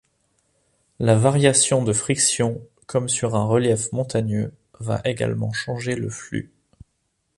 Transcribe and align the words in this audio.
La 0.97 1.13
variation 1.13 1.83
de 1.83 1.93
friction, 1.93 2.59
comme 2.87 3.07
sur 3.07 3.35
un 3.35 3.45
relief 3.45 3.91
montagneux, 3.91 4.51
va 4.79 4.99
également 5.05 5.53
changer 5.53 5.95
le 5.95 6.09
flux. 6.09 6.51